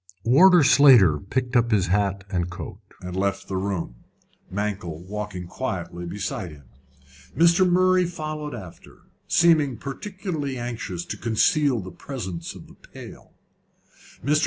[0.23, 3.97] Warder Slater picked up his hat and coat, and left the room,
[4.49, 6.65] Mankell walking quietly beside him.
[7.37, 7.69] Mr.
[7.69, 13.33] Murray followed after, seeming particularly anxious to conceal the presence of the pail.
[14.25, 14.39] Mr.